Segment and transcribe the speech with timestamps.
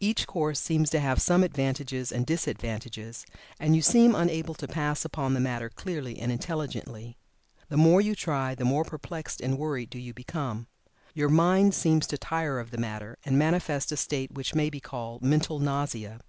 [0.00, 3.26] Each course seems to have advantages and disadvantages,
[3.60, 7.18] and you seem unable to pass upon the matter clearly and intelligently.
[7.68, 10.68] The more you try the more perplexed and worried do you become.
[11.12, 14.80] Your mind seems to tire of the matter, and manifests a state which may be
[14.80, 16.20] called "mental nausea."